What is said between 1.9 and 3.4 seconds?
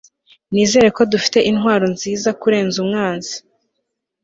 nziza kurenza umwanzi